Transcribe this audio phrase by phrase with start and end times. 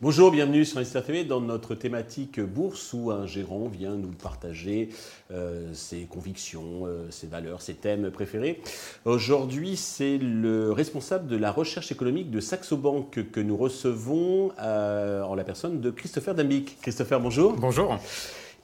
[0.00, 4.90] Bonjour, bienvenue sur Investir TV dans notre thématique bourse où un gérant vient nous partager
[5.30, 8.60] euh, ses convictions, euh, ses valeurs, ses thèmes préférés.
[9.06, 15.22] Aujourd'hui, c'est le responsable de la recherche économique de Saxo Bank que nous recevons euh,
[15.22, 16.78] en la personne de Christopher Dambic.
[16.82, 17.54] Christopher, bonjour.
[17.54, 17.98] Bonjour.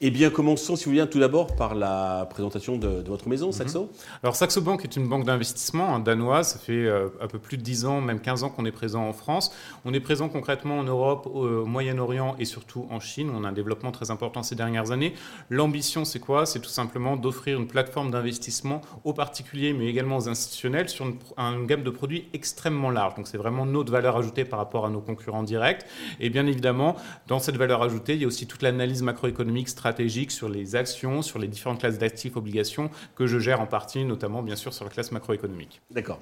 [0.03, 3.51] Eh bien, commençons, si vous voulez, tout d'abord par la présentation de, votre maison, mhm.
[3.51, 3.91] Saxo.
[4.23, 6.53] Alors, Saxo Bank est une banque d'investissement hein, danoise.
[6.53, 9.07] Ça fait euh, un peu plus de 10 ans, même 15 ans qu'on est présent
[9.07, 9.53] en France.
[9.85, 13.31] On est présent concrètement en Europe, au, Moyen-Orient et surtout en Chine.
[13.31, 15.13] On a un développement très important ces dernières années.
[15.51, 16.47] L'ambition, c'est quoi?
[16.47, 21.67] C'est tout simplement d'offrir une plateforme d'investissement aux particuliers, mais également aux institutionnels, sur une,
[21.67, 23.13] gamme de produits extrêmement large.
[23.13, 25.85] Donc, c'est vraiment notre valeur ajoutée par rapport à nos concurrents directs.
[26.19, 26.95] Et bien évidemment,
[27.27, 30.77] dans cette valeur ajoutée, il y a aussi toute l'analyse macroéconomique stratégique stratégique sur les
[30.77, 34.73] actions, sur les différentes classes d'actifs, obligations que je gère en partie, notamment bien sûr
[34.73, 35.81] sur la classe macroéconomique.
[35.91, 36.19] D'accord.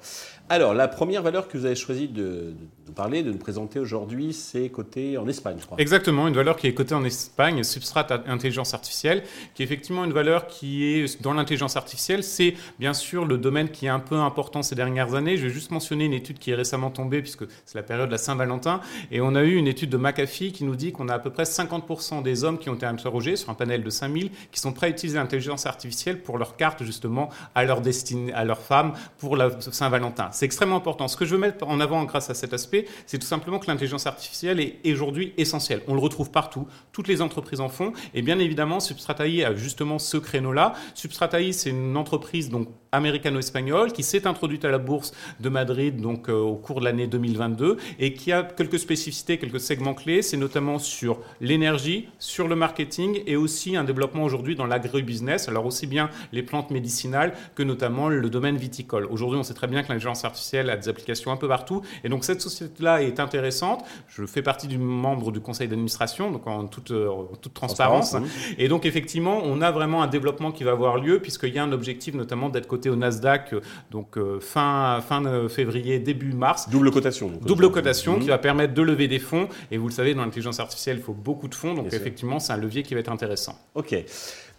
[0.48, 2.52] Alors, la première valeur que vous avez choisi de,
[2.88, 5.78] nous parler, de nous présenter aujourd'hui, c'est cotée en Espagne, je crois.
[5.80, 9.22] Exactement, une valeur qui est cotée en Espagne, Substrat Intelligence Artificielle,
[9.54, 12.24] qui est effectivement une valeur qui est dans l'intelligence artificielle.
[12.24, 15.36] C'est bien sûr le domaine qui est un peu important ces dernières années.
[15.36, 18.12] Je vais juste mentionner une étude qui est récemment tombée, puisque c'est la période de
[18.12, 18.80] la Saint-Valentin,
[19.12, 21.30] et on a eu une étude de McAfee qui nous dit qu'on a à peu
[21.30, 24.72] près 50% des hommes qui ont été interrogés sur un panel de 5000 qui sont
[24.72, 28.94] prêts à utiliser l'intelligence artificielle pour leur carte justement à leur destinée, à leur femme
[29.18, 30.30] pour la Saint-Valentin.
[30.32, 31.08] C'est extrêmement important.
[31.08, 33.66] Ce que je veux mettre en avant grâce à cet aspect, c'est tout simplement que
[33.66, 35.82] l'intelligence artificielle est aujourd'hui essentielle.
[35.88, 36.66] On le retrouve partout.
[36.92, 37.92] Toutes les entreprises en font.
[38.14, 40.72] Et bien évidemment, Substratae a justement ce créneau-là.
[40.94, 46.28] Substratae, c'est une entreprise donc américano-espagnole qui s'est introduite à la bourse de Madrid donc
[46.28, 50.22] euh, au cours de l'année 2022 et qui a quelques spécificités, quelques segments clés.
[50.22, 55.48] C'est notamment sur l'énergie, sur le marketing et aussi un développement aujourd'hui dans l'agribusiness.
[55.48, 59.06] Alors aussi bien les plantes médicinales que notamment le domaine viticole.
[59.10, 62.08] Aujourd'hui, on sait très bien que l'intelligence artificielle a des applications un peu partout et
[62.08, 63.84] donc cette société-là est intéressante.
[64.08, 67.08] Je fais partie du membre du conseil d'administration, donc en toute, euh,
[67.40, 68.16] toute transparence.
[68.58, 71.64] Et donc effectivement, on a vraiment un développement qui va avoir lieu puisqu'il y a
[71.64, 73.60] un objectif notamment d'être au Nasdaq, euh,
[73.90, 76.68] donc euh, fin, fin février, début mars.
[76.70, 77.32] Double cotation.
[77.44, 79.48] Double cotation qui va permettre de lever des fonds.
[79.70, 81.74] Et vous le savez, dans l'intelligence artificielle, il faut beaucoup de fonds.
[81.74, 83.29] Donc effectivement, c'est un levier qui va être intéressant.
[83.74, 83.94] Ok.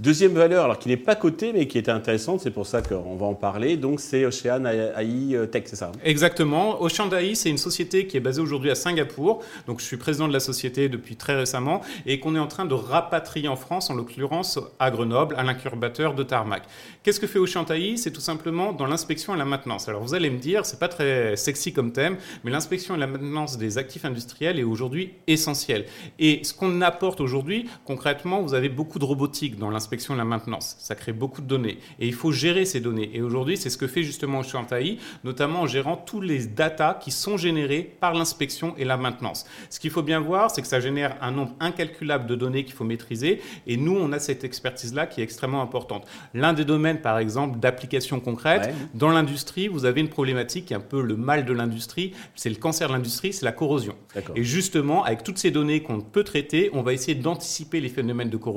[0.01, 3.15] Deuxième valeur, alors qui n'est pas cotée, mais qui était intéressante, c'est pour ça qu'on
[3.17, 3.77] va en parler.
[3.77, 6.81] Donc c'est Ocean AI euh, Tech, c'est ça Exactement.
[6.81, 9.43] Ocean AI, c'est une société qui est basée aujourd'hui à Singapour.
[9.67, 12.65] Donc je suis président de la société depuis très récemment et qu'on est en train
[12.65, 16.63] de rapatrier en France, en l'occurrence à Grenoble, à l'incubateur de Tarmac.
[17.03, 19.87] Qu'est-ce que fait Ocean AI C'est tout simplement dans l'inspection et la maintenance.
[19.87, 23.05] Alors vous allez me dire, c'est pas très sexy comme thème, mais l'inspection et la
[23.05, 25.85] maintenance des actifs industriels est aujourd'hui essentielle.
[26.17, 30.25] Et ce qu'on apporte aujourd'hui, concrètement, vous avez beaucoup de robotique dans l'inspection et la
[30.25, 30.75] maintenance.
[30.79, 31.79] Ça crée beaucoup de données.
[31.99, 33.09] Et il faut gérer ces données.
[33.13, 37.11] Et aujourd'hui, c'est ce que fait justement Chantai, notamment en gérant tous les datas qui
[37.11, 39.45] sont générés par l'inspection et la maintenance.
[39.69, 42.73] Ce qu'il faut bien voir, c'est que ça génère un nombre incalculable de données qu'il
[42.73, 43.41] faut maîtriser.
[43.67, 46.05] Et nous, on a cette expertise-là qui est extrêmement importante.
[46.33, 50.77] L'un des domaines, par exemple, d'application concrète, dans l'industrie, vous avez une problématique qui est
[50.77, 52.13] un peu le mal de l'industrie.
[52.35, 53.95] C'est le cancer de l'industrie, c'est la corrosion.
[54.35, 58.29] Et justement, avec toutes ces données qu'on peut traiter, on va essayer d'anticiper les phénomènes
[58.29, 58.50] de corrosion.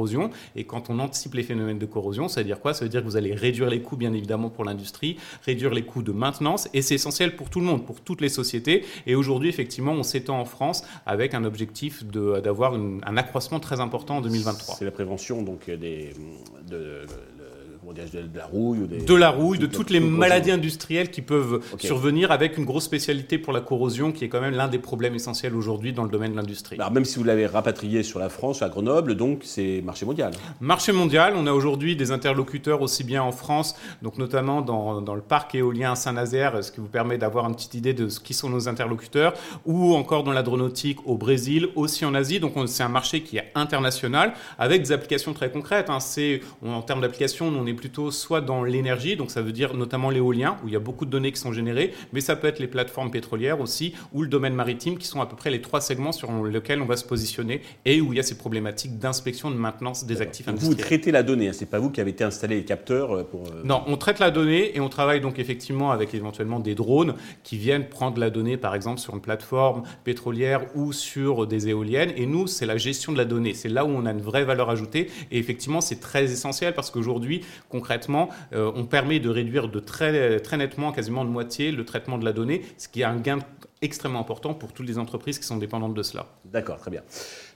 [0.57, 2.29] Et quand on anticipe les phénomènes de corrosion.
[2.29, 2.75] Ça veut dire quoi?
[2.75, 5.85] Ça veut dire que vous allez réduire les coûts, bien évidemment, pour l'industrie, réduire les
[5.85, 8.85] coûts de maintenance, et c'est essentiel pour tout le monde, pour toutes les sociétés.
[9.07, 14.19] Et aujourd'hui, effectivement, on s'étend en France avec un objectif d'avoir un accroissement très important
[14.19, 14.77] en 2023.
[14.79, 16.11] C'est la prévention donc des,
[16.69, 17.34] de, de
[18.35, 22.59] la rouille ou De la rouille, de toutes les maladies industrielles qui peuvent survenir avec
[22.59, 25.93] une grosse spécialité pour la corrosion qui est quand même l'un des problèmes essentiels aujourd'hui
[25.93, 26.77] dans le domaine de l'industrie.
[26.77, 30.33] Alors même si vous l'avez rapatrié sur la France, à Grenoble, donc c'est marché mondial.
[30.61, 35.15] Marché mondial, on a aujourd'hui des interlocuteurs aussi bien en France, donc notamment dans, dans
[35.15, 38.35] le parc éolien Saint-Nazaire, ce qui vous permet d'avoir une petite idée de ce qui
[38.35, 39.35] sont nos interlocuteurs,
[39.65, 42.41] ou encore dans l'adronautique au Brésil, aussi en Asie.
[42.41, 45.91] Donc c'est un marché qui est international avec des applications très concrètes.
[45.91, 46.01] Hein.
[46.01, 50.11] C'est en termes d'applications, on est plutôt soit dans l'énergie, donc ça veut dire notamment
[50.11, 52.59] l'éolien, où il y a beaucoup de données qui sont générées, mais ça peut être
[52.59, 55.81] les plateformes pétrolières aussi, ou le domaine maritime, qui sont à peu près les trois
[55.81, 59.51] segments sur lesquels on va se positionner, et où il y a ces problématiques d'inspection,
[59.51, 60.77] de maintenance des actifs industriels.
[60.77, 63.25] Vous traitez la donnée, hein, c'est pas vous qui avez été installé les capteurs euh,
[63.25, 63.47] pour...
[63.49, 67.15] Euh, non, on traite la donnée, et on travaille donc effectivement avec éventuellement des drones
[67.43, 72.13] qui viennent prendre la donnée, par exemple, sur une plateforme pétrolière ou sur des éoliennes,
[72.17, 74.45] et nous, c'est la gestion de la donnée, c'est là où on a une vraie
[74.45, 77.43] valeur ajoutée, et effectivement, c'est très essentiel parce qu'aujourd'hui,
[77.75, 82.19] concrètement, euh, on permet de réduire de très, très nettement, quasiment de moitié, le traitement
[82.19, 83.41] de la donnée, ce qui est un gain
[83.83, 86.27] extrêmement important pour toutes les entreprises qui sont dépendantes de cela.
[86.45, 87.03] D'accord, très bien.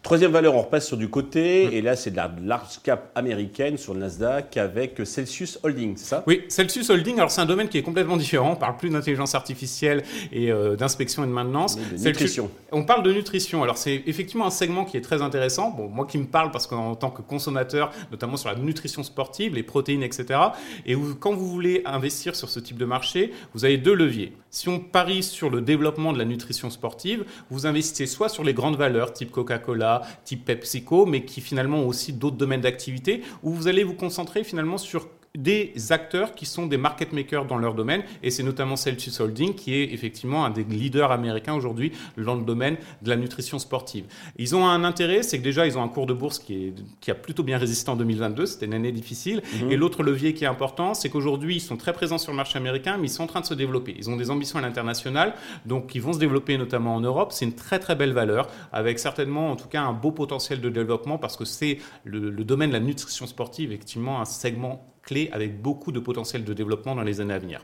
[0.02, 1.72] Troisième valeur, on repasse sur du côté, mm.
[1.72, 6.04] et là c'est de la large cap américaine sur le Nasdaq avec Celsius Holding, c'est
[6.06, 6.24] ça?
[6.26, 9.34] Oui, Celsius Holding, alors c'est un domaine qui est complètement différent, on parle plus d'intelligence
[9.34, 11.76] artificielle et euh, d'inspection et de maintenance.
[11.76, 12.50] de nutrition.
[12.70, 16.06] On parle de nutrition, alors c'est effectivement un segment qui est très intéressant, bon, moi
[16.06, 20.02] qui me parle parce qu'en tant que consommateur, notamment sur la nutrition sportive, les protéines,
[20.02, 20.38] etc.,
[20.86, 24.32] et quand vous voulez investir sur ce type de marché, vous avez deux leviers.
[24.50, 28.54] Si on parie sur le développement de la nutrition sportive, vous investissez soit sur les
[28.54, 33.52] grandes valeurs type Coca-Cola, type PepsiCo, mais qui finalement ont aussi d'autres domaines d'activité, où
[33.52, 37.74] vous allez vous concentrer finalement sur des acteurs qui sont des market makers dans leur
[37.74, 42.34] domaine, et c'est notamment Celsius Holding qui est effectivement un des leaders américains aujourd'hui dans
[42.34, 44.04] le domaine de la nutrition sportive.
[44.36, 46.74] Ils ont un intérêt, c'est que déjà ils ont un cours de bourse qui, est,
[47.00, 49.70] qui a plutôt bien résisté en 2022, c'était une année difficile, mhm.
[49.70, 52.58] et l'autre levier qui est important, c'est qu'aujourd'hui ils sont très présents sur le marché
[52.58, 53.94] américain, mais ils sont en train de se développer.
[53.96, 55.34] Ils ont des ambitions à l'international,
[55.66, 57.30] donc ils vont se développer notamment en Europe.
[57.32, 60.68] C'est une très très belle valeur, avec certainement en tout cas un beau potentiel de
[60.68, 65.28] développement, parce que c'est le, le domaine de la nutrition sportive, effectivement, un segment clé
[65.32, 67.62] avec beaucoup de potentiel de développement dans les années à venir.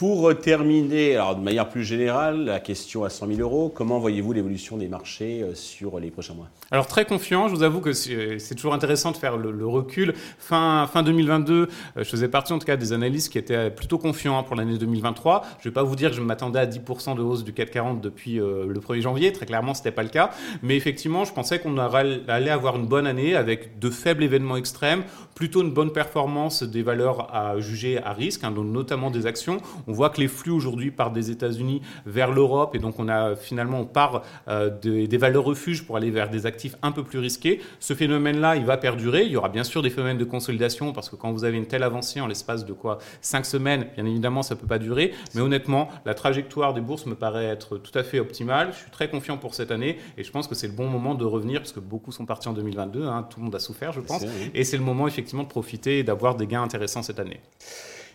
[0.00, 4.32] Pour terminer, alors de manière plus générale, la question à 100 000 euros, comment voyez-vous
[4.32, 6.48] l'évolution des marchés euh, sur les prochains mois?
[6.70, 10.14] Alors très confiant, je vous avoue que c'est toujours intéressant de faire le, recul.
[10.38, 11.66] Fin, fin 2022, euh,
[11.98, 15.42] je faisais partie en tout cas des analystes qui étaient plutôt confiants pour l'année 2023.
[15.58, 17.70] Je ne vais pas vous dire que je m'attendais à 10% de hausse du CAC
[17.70, 20.30] 40 depuis euh, le 1er janvier, très clairement ce n'était pas le cas.
[20.62, 25.02] Mais effectivement, je pensais qu'on allait avoir une bonne année avec de faibles événements extrêmes,
[25.34, 29.58] plutôt une bonne performance des valeurs à juger à risque, hein, notamment des actions.
[29.90, 33.34] On voit que les flux aujourd'hui partent des États-Unis vers l'Europe et donc on a
[33.34, 37.18] finalement on part euh, des valeurs refuges pour aller vers des actifs un peu plus
[37.18, 37.60] risqués.
[37.80, 39.24] Ce phénomène-là, il va perdurer.
[39.24, 41.66] Il y aura bien sûr des phénomènes de consolidation parce que quand vous avez une
[41.66, 45.12] telle avancée en l'espace de quoi cinq semaines, bien évidemment, ça peut pas durer.
[45.34, 48.68] Mais honnêtement, la trajectoire des bourses me paraît être tout à fait optimale.
[48.72, 51.16] Je suis très confiant pour cette année et je pense que c'est le bon moment
[51.16, 53.06] de revenir parce que beaucoup sont partis en 2022.
[53.06, 53.26] Hein.
[53.28, 54.24] tout le monde a souffert, je pense.
[54.54, 57.40] Et c'est le moment effectivement de profiter et d'avoir des gains intéressants cette année.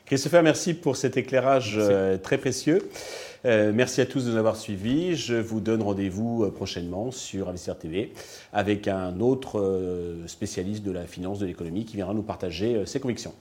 [0.06, 2.90] Christopher, merci pour cet éclairage euh, très précieux.
[3.44, 5.16] Euh, merci à tous de nous avoir suivis.
[5.16, 8.14] Je vous donne rendez-vous euh, prochainement sur Investir TV
[8.54, 13.34] avec un autre spécialiste de la finance, de l'économie qui viendra nous partager ses convictions.